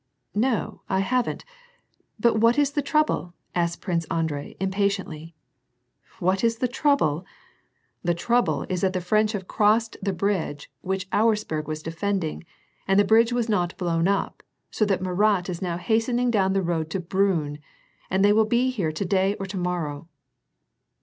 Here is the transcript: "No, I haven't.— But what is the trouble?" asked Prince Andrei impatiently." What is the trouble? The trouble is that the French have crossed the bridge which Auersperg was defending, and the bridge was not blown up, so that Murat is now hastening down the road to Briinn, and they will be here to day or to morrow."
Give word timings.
"No, 0.33 0.81
I 0.89 1.01
haven't.— 1.01 1.45
But 2.19 2.37
what 2.39 2.57
is 2.57 2.71
the 2.71 2.81
trouble?" 2.81 3.35
asked 3.53 3.81
Prince 3.81 4.05
Andrei 4.05 4.57
impatiently." 4.59 5.35
What 6.19 6.43
is 6.43 6.57
the 6.57 6.67
trouble? 6.67 7.23
The 8.03 8.15
trouble 8.15 8.65
is 8.67 8.81
that 8.81 8.93
the 8.93 8.99
French 9.01 9.33
have 9.33 9.47
crossed 9.47 9.97
the 10.01 10.11
bridge 10.11 10.71
which 10.81 11.07
Auersperg 11.11 11.67
was 11.67 11.83
defending, 11.83 12.43
and 12.87 12.99
the 12.99 13.03
bridge 13.05 13.31
was 13.31 13.47
not 13.47 13.77
blown 13.77 14.07
up, 14.07 14.41
so 14.71 14.85
that 14.85 15.03
Murat 15.03 15.49
is 15.49 15.61
now 15.61 15.77
hastening 15.77 16.31
down 16.31 16.53
the 16.53 16.63
road 16.63 16.89
to 16.89 16.99
Briinn, 16.99 17.59
and 18.09 18.25
they 18.25 18.33
will 18.33 18.45
be 18.45 18.71
here 18.71 18.91
to 18.91 19.05
day 19.05 19.35
or 19.35 19.45
to 19.45 19.57
morrow." 19.57 20.07